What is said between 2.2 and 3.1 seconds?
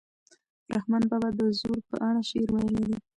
شعر ویلی دی.